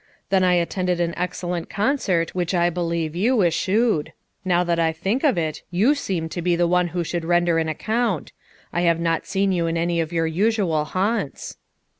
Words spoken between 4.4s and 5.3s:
Now that I think